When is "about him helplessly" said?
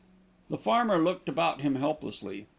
1.29-2.47